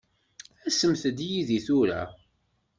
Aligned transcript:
Asemt-d 0.67 1.19
yid-i 1.29 1.59
tura. 1.65 2.01